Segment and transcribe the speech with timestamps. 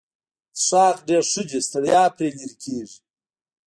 [0.63, 2.97] څښاک ډېر ښه دی ستړیا پرې لیرې کیږي.